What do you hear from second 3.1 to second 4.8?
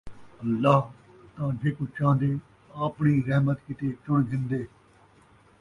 رحمت کِیتے چُݨ گِھندے،